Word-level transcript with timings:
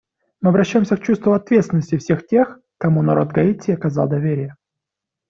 Мы 0.41 0.49
обращаемся 0.49 0.97
к 0.97 1.03
чувству 1.03 1.33
ответственности 1.33 1.95
всех 1.99 2.25
тех, 2.25 2.59
кому 2.79 3.03
народ 3.03 3.31
Гаити 3.31 3.69
оказал 3.69 4.09
доверие. 4.09 4.55